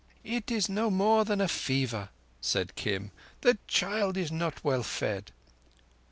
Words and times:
"It 0.23 0.49
is 0.49 0.67
no 0.67 0.89
more 0.89 1.23
than 1.25 1.39
a 1.39 1.47
fever," 1.47 2.09
said 2.41 2.73
Kim. 2.73 3.11
"The 3.41 3.59
child 3.67 4.17
is 4.17 4.31
not 4.31 4.63
well 4.63 4.81
fed." 4.81 5.31